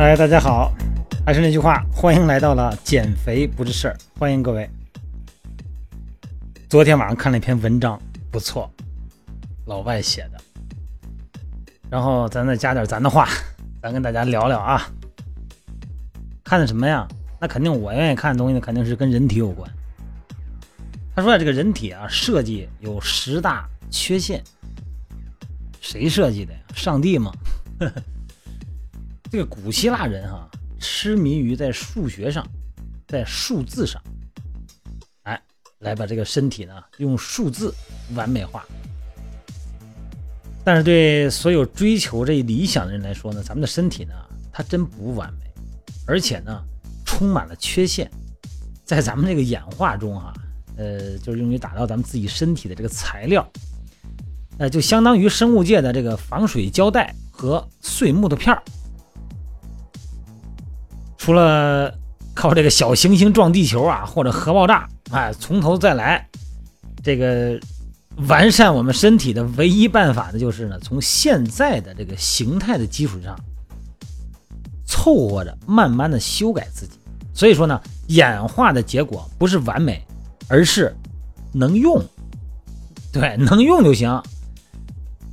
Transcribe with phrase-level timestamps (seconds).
[0.00, 0.72] 嗨，大家好，
[1.26, 4.70] 还是那句话，欢迎来到了减肥不是事儿，欢迎各位。
[6.68, 8.00] 昨天晚上看了一篇文章，
[8.30, 8.70] 不错，
[9.66, 10.40] 老外写的。
[11.90, 13.26] 然后咱再加点咱的话，
[13.82, 14.88] 咱跟大家聊聊啊。
[16.44, 17.04] 看的什么呀？
[17.40, 19.68] 那肯定我愿意看的东西呢，肯定是跟人体有关。
[21.16, 24.44] 他说啊这个人体啊，设计有十大缺陷，
[25.80, 26.60] 谁设计的呀？
[26.72, 27.32] 上帝吗？
[29.30, 32.46] 这个古希腊人哈，痴迷于在数学上，
[33.06, 34.02] 在数字上，
[35.24, 35.40] 哎，
[35.80, 37.74] 来把这个身体呢用数字
[38.14, 38.64] 完美化。
[40.64, 44.14] 但是对所有追求这理想的人来说呢，咱们的身体呢，
[44.50, 45.52] 它真不完美，
[46.06, 46.62] 而且呢，
[47.04, 48.10] 充满了缺陷。
[48.84, 50.32] 在咱们这个演化中哈，
[50.78, 53.46] 呃，就是用于打造咱们自己身体的这个材料，
[54.58, 58.62] 呃，就相当于生物界的这个防水胶带和碎木头片儿。
[61.18, 61.92] 除了
[62.32, 66.26] 靠这个小行星撞地球啊，或者核爆炸，哎，从头再来，
[67.02, 67.60] 这个
[68.28, 73.36] 完善我们身体的唯一办法呢，就是呢，从现在的这个形态的基础上，
[74.86, 76.92] 凑合着慢慢的修改自己。
[77.34, 80.00] 所以说呢，演化的结果不是完美，
[80.48, 80.96] 而是
[81.52, 82.02] 能用，
[83.12, 84.22] 对，能用就行。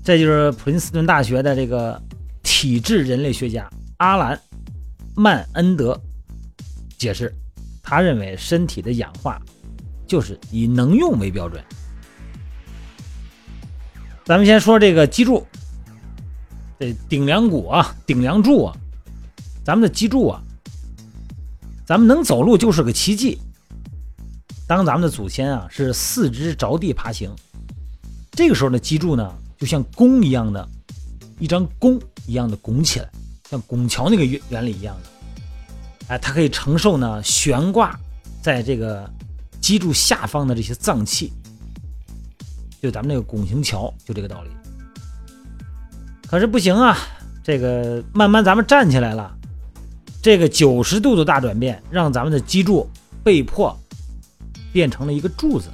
[0.04, 2.02] 这就是普林斯顿大学的这个
[2.44, 4.40] 体质人类学家阿兰。
[5.16, 6.00] 曼恩德
[6.98, 7.34] 解释，
[7.82, 9.42] 他认为身体的氧化
[10.06, 11.64] 就是以能用为标准。
[14.26, 15.46] 咱们先说这个脊柱，
[16.80, 18.78] 这顶梁骨啊，顶梁柱啊，
[19.64, 20.42] 咱们的脊柱啊，
[21.86, 23.40] 咱们能走路就是个奇迹。
[24.68, 27.34] 当咱们的祖先啊是四肢着地爬行，
[28.32, 30.68] 这个时候的脊柱呢，就像弓一样的，
[31.40, 33.10] 一张弓一样的拱起来。
[33.50, 35.10] 像拱桥那个原原理一样的，
[36.08, 37.98] 哎，它可以承受呢悬挂
[38.42, 39.10] 在这个
[39.62, 41.32] 脊柱下方的这些脏器，
[42.82, 44.50] 就咱们这个拱形桥就这个道理。
[46.28, 46.98] 可是不行啊，
[47.44, 49.32] 这个慢慢咱们站起来了，
[50.24, 52.90] 这个九十度的大转变让咱们的脊柱
[53.24, 53.78] 被迫
[54.74, 55.70] 变成了一个柱子。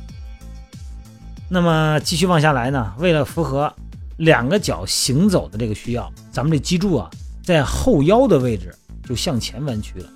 [1.50, 3.74] 那么继续往下来呢，为了符合
[4.18, 7.10] 两个脚行走的这个需要，咱们这脊柱啊。
[7.44, 10.10] 在后腰的位置就向前弯曲了。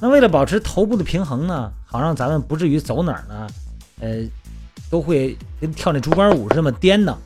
[0.00, 3.46] 那为了保持头部的平衡呢，好让咱们不至于走哪儿呢，
[4.00, 4.24] 呃，
[4.88, 7.16] 都会跟跳那竹竿舞这么颠呢。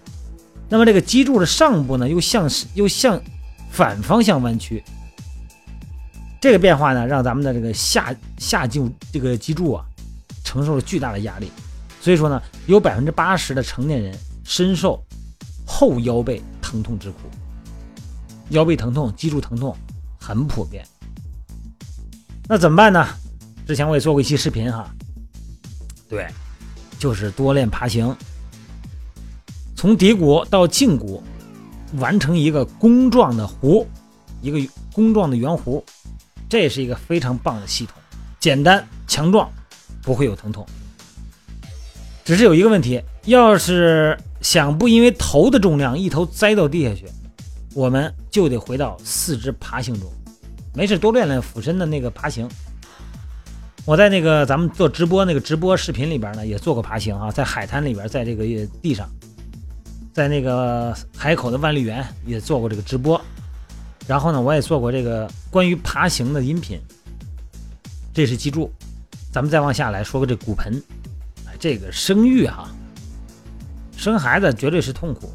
[0.68, 3.20] 那么这个脊柱的上部呢，又向又向
[3.70, 4.82] 反方向弯曲。
[6.40, 9.84] 这个变化呢，让咱们的这个下下颈这个脊柱啊，
[10.42, 11.50] 承受了巨大的压力。
[12.00, 15.02] 所以说呢，有百分之八十的成年人深受
[15.64, 17.18] 后腰背疼痛之苦。
[18.50, 19.76] 腰背疼痛、脊柱疼痛
[20.20, 20.86] 很普遍，
[22.48, 23.06] 那怎么办呢？
[23.66, 24.88] 之前我也做过一期视频哈，
[26.08, 26.26] 对，
[26.98, 28.14] 就是多练爬行，
[29.74, 31.22] 从骶骨到胫骨
[31.96, 33.86] 完成一个弓状的弧，
[34.42, 34.58] 一个
[34.92, 35.82] 弓状的圆弧，
[36.48, 37.96] 这是一个非常棒的系统，
[38.38, 39.50] 简单强壮，
[40.02, 40.66] 不会有疼痛。
[42.24, 47.06] 只是有一个问题，要是想不因为头的重量一头栽到地下去。
[47.74, 50.08] 我们就得回到四肢爬行中，
[50.72, 52.48] 没事多练练俯身的那个爬行。
[53.84, 58.44] 我在那个咱们做直播那个直播视频里边呢，也做过爬行啊，在海滩里边，在这个
[58.80, 59.06] 地上，
[60.12, 63.20] 在那个海口的万丽园也做过这个直播。
[64.06, 66.80] 然后呢，我也做过这个关于爬行的音频。
[68.14, 68.72] 这是脊柱，
[69.32, 70.80] 咱们再往下来说个这骨盆，
[71.58, 72.70] 这个生育哈，
[73.96, 75.32] 生孩子绝对是痛苦。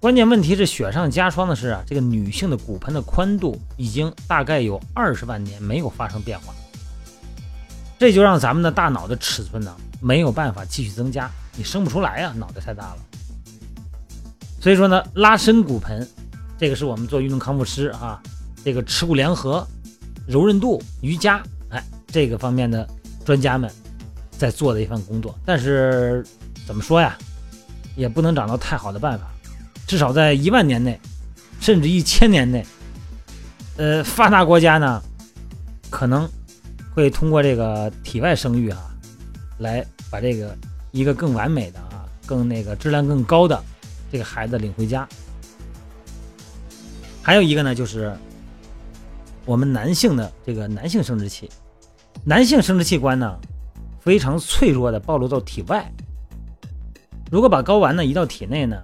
[0.00, 6.54] 关键问题是雪上加霜的是啊，这个女性的骨盆的宽度已经大概有二十万年没有发生变化，
[7.98, 12.98] 这就让咱们的大脑的尺寸呢没有办法继续增加，你生不出来呀，脑袋太大了。
[14.60, 16.08] 所以说呢，拉伸骨盆，
[16.56, 18.22] 这个是我们做运动康复师啊，
[18.64, 19.66] 这个耻骨联合、
[20.28, 22.88] 柔韧度、瑜伽，哎，这个方面的
[23.24, 23.68] 专家们
[24.30, 25.36] 在做的一份工作。
[25.44, 26.24] 但是
[26.64, 27.18] 怎么说呀，
[27.96, 29.26] 也不能找到太好的办法。
[29.88, 31.00] 至少在一万年内，
[31.60, 32.64] 甚至一千年内，
[33.78, 35.02] 呃，发达国家呢，
[35.88, 36.28] 可能
[36.94, 38.78] 会通过这个体外生育啊，
[39.60, 40.54] 来把这个
[40.92, 43.58] 一个更完美的啊，更那个质量更高的
[44.12, 45.08] 这个孩子领回家。
[47.22, 48.14] 还有一个呢，就是
[49.46, 51.50] 我们男性的这个男性生殖器，
[52.24, 53.38] 男性生殖器官呢，
[54.00, 55.90] 非常脆弱的暴露到体外。
[57.30, 58.76] 如果把睾丸呢移到体内呢？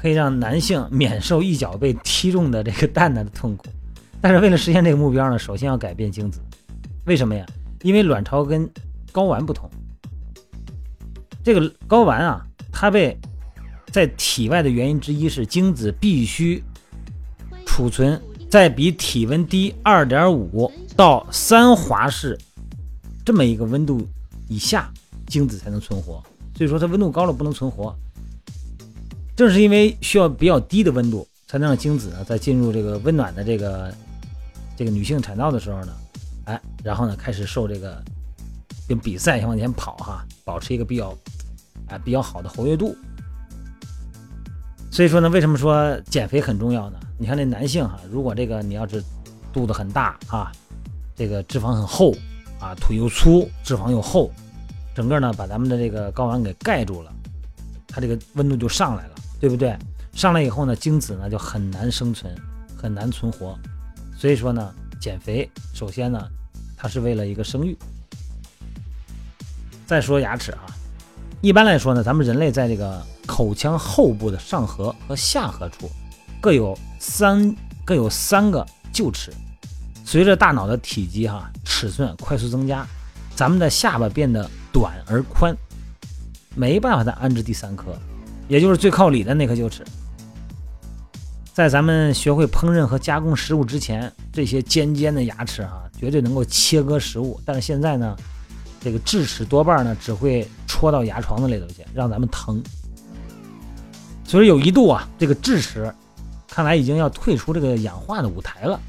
[0.00, 3.66] 可以让男性免受一脚被踢中的这个蛋蛋的痛苦，
[4.18, 6.40] 但是为了实现这个目标呢，首先要改变精子。
[7.04, 7.44] 为什么呀？
[7.82, 8.66] 因为卵巢跟
[9.12, 9.68] 睾丸不同，
[11.44, 13.14] 这个睾丸啊，它被
[13.92, 16.64] 在体外的原因之一是精子必须
[17.66, 18.18] 储存
[18.48, 22.38] 在比体温低二点五到三华氏
[23.22, 24.08] 这么一个温度
[24.48, 24.90] 以下，
[25.26, 26.22] 精子才能存活。
[26.56, 27.94] 所以说它温度高了不能存活。
[29.40, 33.90] 正是因为需要比较低的温度，才能让精子呢在进入这个温暖的这个
[34.76, 35.92] 这个女性产道的时候呢，
[36.44, 38.04] 哎，然后呢开始受这个
[38.86, 41.16] 跟比赛往前跑哈，保持一个比较
[41.86, 42.94] 哎比较好的活跃度。
[44.90, 47.00] 所以说呢，为什么说减肥很重要呢？
[47.16, 49.02] 你看这男性哈，如果这个你要是
[49.54, 50.52] 肚子很大啊，
[51.16, 52.14] 这个脂肪很厚
[52.60, 54.30] 啊，腿又粗，脂肪又厚，
[54.94, 57.10] 整个呢把咱们的这个睾丸给盖住了，
[57.88, 59.14] 它这个温度就上来了。
[59.40, 59.76] 对不对？
[60.12, 62.32] 上来以后呢，精子呢就很难生存，
[62.76, 63.58] 很难存活。
[64.16, 66.28] 所以说呢，减肥首先呢，
[66.76, 67.76] 它是为了一个生育。
[69.86, 70.66] 再说牙齿啊，
[71.40, 75.90] 一般来说呢，咱们人类在这个口腔后部的上颌和下颌处
[76.40, 77.54] 各有三
[77.84, 79.32] 各有三个臼齿。
[80.04, 82.86] 随着大脑的体积哈尺寸快速增加，
[83.36, 85.56] 咱们的下巴变得短而宽，
[86.56, 87.96] 没办法再安置第三颗。
[88.50, 89.84] 也就是最靠里的那颗臼齿，
[91.54, 97.40] 在咱们学会烹饪和加工食物之前，这些尖尖的牙齿啊，绝对能够切割食物。
[97.44, 98.16] 但是现在呢，
[98.80, 102.60] 这个智齿多半呢只会戳到牙床子里头去，让咱们疼。
[104.24, 105.94] 所以有一度啊，这个智齿
[106.48, 108.80] 看来已经要退出这个氧化的舞台了。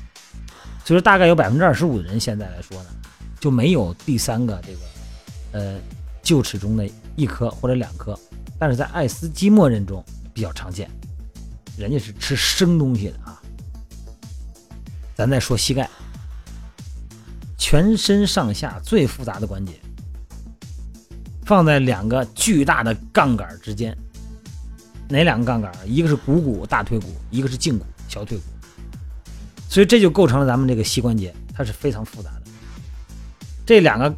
[0.83, 2.89] 所以说，大概有百分之二十五的人现在来说呢，
[3.39, 4.79] 就没有第三个这个
[5.51, 5.79] 呃
[6.23, 8.17] 臼齿中的一颗或者两颗。
[8.61, 10.05] 但是在爱斯基摩人中
[10.35, 10.87] 比较常见，
[11.79, 13.41] 人家是吃生东西的啊。
[15.15, 15.89] 咱再说膝盖，
[17.57, 19.73] 全身上下最复杂的关节，
[21.43, 23.97] 放在两个巨大的杠杆之间。
[25.09, 25.73] 哪两个杠杆？
[25.87, 28.43] 一个是股骨大腿骨，一个是胫骨小腿骨。
[29.67, 32.41] 所以这就构成了咱们这个膝关节，它是非常复杂的。
[33.65, 34.15] 这两个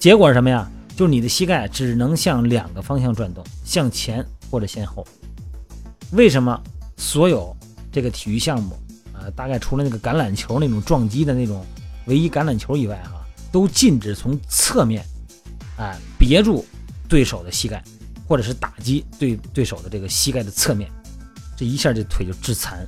[0.00, 0.68] 结果是什么呀？
[0.96, 5.06] 就是你的膝盖只能向两个方向转动，向前或者向后。
[6.12, 6.60] 为什么
[6.96, 7.54] 所有
[7.90, 8.78] 这个体育项目
[9.12, 11.66] 啊，大概除了那个橄榄球那种撞击的那种
[12.06, 15.04] 唯一橄榄球以外，哈，都禁止从侧面，
[15.78, 16.64] 哎，别住
[17.08, 17.82] 对手的膝盖，
[18.28, 20.88] 或者是打击对对手的这个膝盖的侧面，
[21.56, 22.86] 这一下这腿就致残。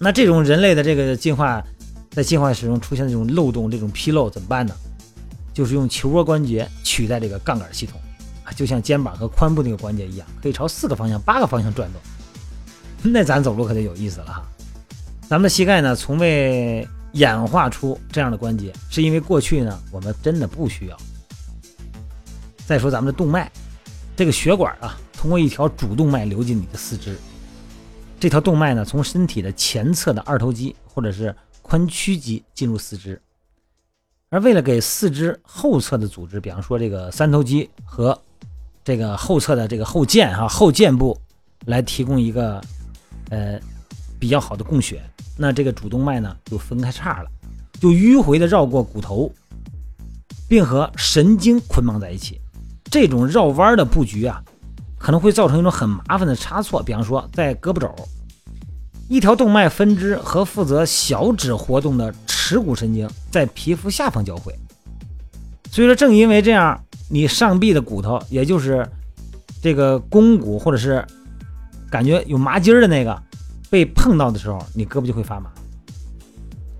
[0.00, 1.64] 那这种人类的这个进化，
[2.10, 4.74] 在进化史中出现这种漏洞、这种纰漏怎么办呢？
[5.58, 8.00] 就是用球窝关节取代这个杠杆系统
[8.44, 12.00] 啊，就像肩膀和髋部那个关节一样，可以朝四个方向、八个方向转动。
[13.02, 14.44] 那咱走路可就有意思了哈。
[15.28, 20.96] 咱们的膝盖呢，从未演化出这样的关节，是因为过去呢，我们真的不需要。
[22.64, 23.50] 再说咱们的动脉，
[24.14, 27.18] 这个血管啊，通过一条主动脉流进你的四肢。
[28.20, 31.34] 这条动脉呢，从身体的前侧的二头肌或者是
[31.64, 33.20] 髋屈肌进入四肢。
[34.30, 38.18] 而为了给四肢后侧的组织，比方说这个三头肌和
[38.84, 41.18] 这个后侧的这个后腱哈后腱部，
[41.64, 42.60] 来提供一个
[43.30, 43.58] 呃
[44.18, 45.02] 比较好的供血，
[45.34, 47.30] 那这个主动脉呢就分开叉了，
[47.80, 49.32] 就迂回的绕过骨头，
[50.46, 52.38] 并和神经捆绑在一起。
[52.90, 54.44] 这种绕弯的布局啊，
[54.98, 57.94] 可能会造成一种很麻烦的差错，比方说在胳膊肘，
[59.08, 62.14] 一条动脉分支和负责小指活动的。
[62.48, 64.54] 耻骨神经在皮肤下方交汇，
[65.70, 68.88] 所以说正因为这样，你上臂的骨头，也就是
[69.60, 71.04] 这个肱骨或者是
[71.90, 73.22] 感觉有麻筋儿的那个，
[73.68, 75.50] 被碰到的时候，你胳膊就会发麻。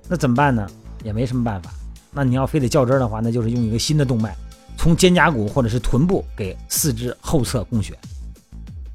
[0.08, 0.66] 那怎么办呢？
[1.04, 1.70] 也没什么办法。
[2.14, 4.34] 那你要非得较真的话，那就是用一个新的动脉，
[4.78, 7.92] 从肩胛骨或者是臀部给四肢后侧供血。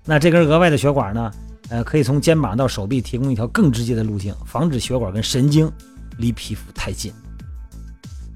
[0.05, 1.31] 那这根额外的血管呢，
[1.69, 5.71] 呃，可以从肩膀到手臂提供一条更直接的路径，防止血管跟神经。
[6.17, 7.13] 离皮肤太近，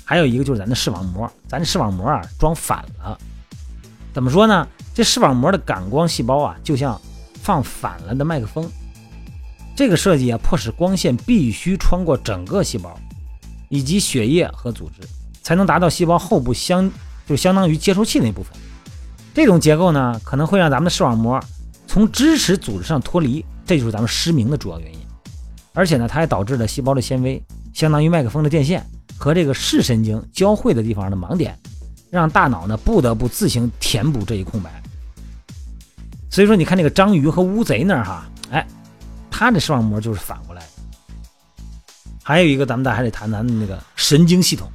[0.04, 3.18] 还有一个就是咱的视网膜，咱的视网膜啊装反了。
[4.14, 4.68] 怎么说呢？
[4.94, 7.00] 这视网膜的感光细胞啊，就像
[7.42, 8.68] 放反了的麦克风。
[9.76, 13.00] 这个设计啊，迫使光线必须穿过整个细胞，
[13.70, 15.08] 以及血液和组织，
[15.44, 16.92] 才能达到细胞后部相
[17.28, 18.52] 就相当于接收器那部分。
[19.36, 21.40] 这种结构呢，可能会让咱们的视网膜
[21.86, 25.00] 从支持组织上脱离，这就是咱们失明的主要原因。
[25.74, 27.40] 而且呢，它还导致了细胞的纤维。
[27.78, 28.84] 相当于麦克风的电线
[29.20, 31.56] 和这个视神经交汇的地方的盲点，
[32.10, 34.82] 让大脑呢不得不自行填补这一空白。
[36.32, 38.66] 所以说，你看那个章鱼和乌贼那儿哈，哎，
[39.30, 40.68] 它的视网膜就是反过来的。
[42.24, 44.68] 还有一个，咱们大家还得谈谈那个神经系统。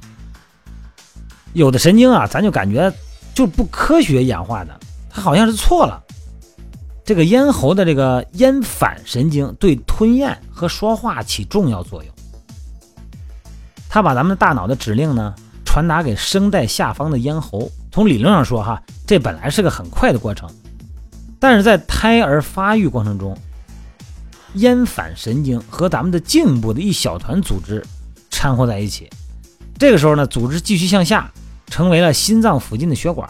[1.51, 2.89] 有的神经啊，咱就感觉
[3.35, 4.79] 就不科学演化的，
[5.09, 6.01] 它好像是错了。
[7.03, 12.12] 这个咽喉的这个咽反神经对吞咽和说话起重要作用，
[13.93, 17.71] 它把咱们的大脑的指令呢传达给声带下方的咽喉。
[17.91, 20.49] 从理论上说，哈，这本来是个很快的过程，
[21.39, 23.37] 但是在胎儿发育过程中，
[24.55, 27.85] 咽反神经和咱们的颈部的一小团组织
[28.31, 29.07] 掺和在一起，
[29.77, 31.31] 这个时候呢，组织继续向下，
[31.67, 33.29] 成为了心脏附近的血管。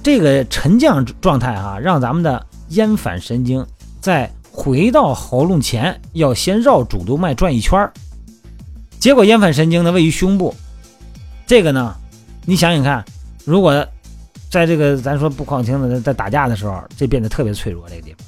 [0.00, 3.66] 这个沉降状态哈，让咱们的咽反神经
[4.00, 7.92] 在回到喉咙前要先绕主动脉转一圈儿。
[8.98, 10.54] 结果咽反神经呢位于胸部，
[11.46, 11.94] 这个呢，
[12.44, 13.04] 你想想看。
[13.44, 13.86] 如果
[14.50, 17.88] 在这个咱说不况清的在打架的时候，这变得特别脆弱。
[17.88, 18.18] 这个地方，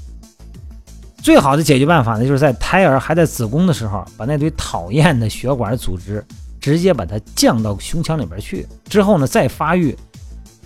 [1.23, 6.25] 最好的解决办法呢，就是在胎儿还在子宫的时候，把那堆讨厌的血管组织
[6.61, 8.67] 直接把它降到胸腔里边去。
[8.89, 9.95] 之后呢，再发育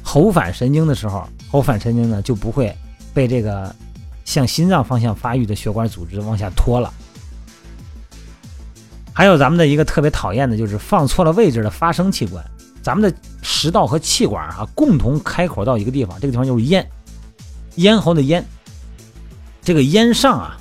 [0.03, 2.73] 喉返神经的时候，喉返神经呢就不会
[3.13, 3.75] 被这个
[4.25, 6.93] 向心脏方向发育的血管组织往下拖了。
[9.14, 12.44] 还有咱们的一个特别讨厌的就是放错了位置的发声器官。
[12.83, 16.87] 咱们的食道和气管啊，共同开口到一个地方，这个地方就是咽，
[17.76, 18.44] 咽喉的咽。
[19.62, 20.59] 这个咽上啊，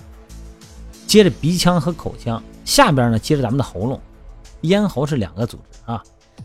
[1.05, 3.99] 接着鼻腔和口腔，下边呢接着咱们的喉咙，
[4.61, 6.01] 咽喉是两个组织啊。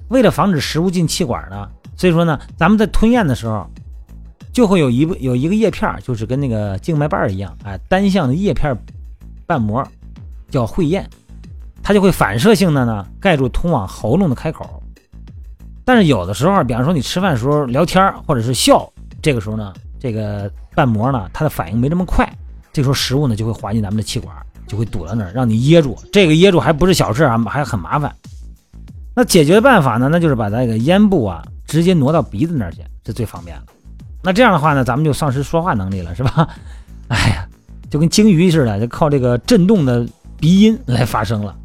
[0.08, 3.64] 为了防止食物进气管呢，所以说呢，咱们在吞咽的时候，
[4.52, 8.76] 就会有一有一个叶片，就是跟那个静脉瓣一样，哎，单向的叶片
[9.46, 9.86] 瓣膜
[10.50, 11.08] 叫会咽，
[11.88, 14.82] 它就会反射性的呢盖住通往喉咙的开口。
[15.86, 18.86] 但是有的时候，比方说你吃饭的时候聊天或者是笑，
[19.22, 22.30] 这个时候呢，这个瓣膜呢，它的反应没这么快，
[22.74, 25.96] 这时候食物呢就会滑进咱们的气管，就会堵到那儿，让你噎住。
[26.12, 28.14] 这个噎住还不是小事啊，还很麻烦。
[29.14, 33.62] 那解决的办法呢，那就是把那个咽部啊直接挪到鼻子那儿去，这最方便了。
[34.22, 36.46] 那这样的话呢，咱们就丧失说话能力了，是吧？
[37.08, 37.48] 哎呀，
[37.88, 40.06] 就跟鲸鱼似的，就靠这个震动的
[40.38, 41.56] 鼻音来发声了。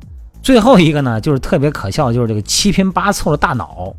[0.43, 3.95] 最后一个呢，就是特别可笑，就是这个七拼八凑的大脑。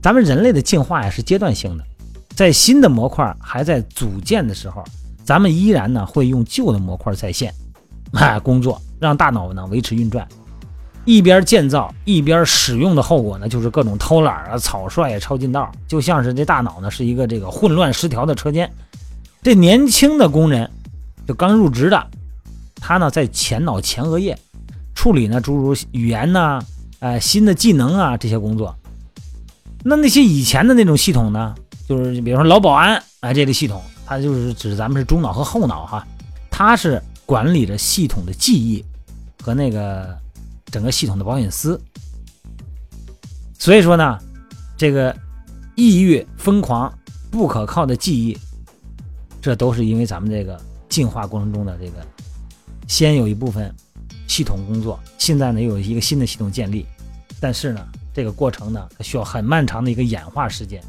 [0.00, 1.84] 咱们人类的进化呀是阶段性的，
[2.34, 4.82] 在新的模块还在组建的时候，
[5.24, 7.52] 咱们依然呢会用旧的模块在线，
[8.14, 10.26] 哎工作，让大脑呢维持运转。
[11.04, 18.70] 一边建造一边使用的后果呢，就是各种偷懒啊、草率啊、抄近道，就像是这大脑呢是一个这个混乱失调的车间。
[19.42, 20.70] 这年轻的工人
[21.26, 22.06] 就刚入职的，
[22.76, 24.38] 他呢在前脑前额叶
[24.98, 26.60] 处理呢诸如语言呐、
[26.98, 28.74] 哎新的技能啊这些工作。
[29.84, 31.54] 那那些以前的那种系统呢，
[31.88, 36.04] 就是比如说老保安啊这类系统，它就是指咱们是中脑和后脑哈，
[36.50, 38.84] 它是管理着系统的记忆
[39.40, 40.18] 和那个
[40.66, 41.80] 整个系统的保险丝。
[43.56, 44.18] 所以说呢，
[44.76, 45.16] 这个
[45.76, 46.92] 抑郁、疯狂、
[47.30, 48.36] 不可靠的记忆，
[49.40, 52.04] 这都是因为咱们这个进化过程中的这个
[52.88, 53.72] 先有一部分
[54.28, 56.86] 系统工作，现在呢又有一个新的系统建立，
[57.40, 57.84] 但是呢。
[58.14, 60.82] 这个过程呢，它需要很漫长的一个演化时间。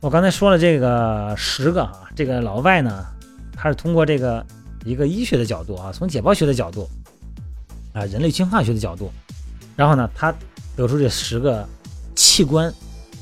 [0.00, 3.06] 我刚才说了这个十个啊，这个老外呢，
[3.52, 4.44] 他是通过这个
[4.84, 6.88] 一个医学的角度啊，从解剖学的角度
[7.92, 9.12] 啊，人类进化学的角度，
[9.76, 10.34] 然后呢，他
[10.74, 11.64] 得出这十个
[12.16, 12.74] 器官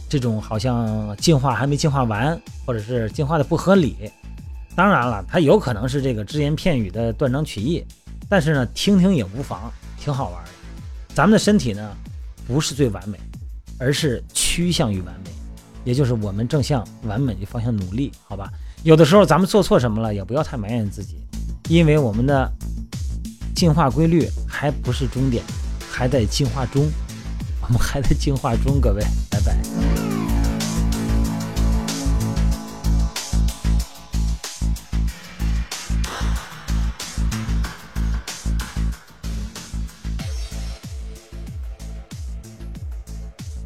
[0.09, 4.11] 这种好像进化还没进化完，或者是进化的不合理。
[4.75, 7.85] 当然了，他有可能是这个只言片语的断章取义，
[8.29, 10.51] 但是呢，听听也无妨，挺好玩的。
[11.15, 11.97] 咱们的身体呢？
[12.47, 13.21] 不是最完美，
[13.79, 15.31] 而是趋向于完美，
[15.85, 18.51] 也就是我们正向完美的方向努力，好吧？
[18.85, 21.17] 有的时候咱们做错什么了，也不要太埋怨自己，
[21.69, 22.51] 因为我们的
[23.55, 25.45] 进化规律还不是终点，
[25.91, 26.89] 还在进化中，
[27.61, 29.05] 我们还在进化中，各位，